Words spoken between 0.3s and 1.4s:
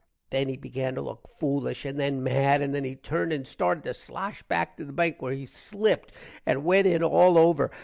then he began to look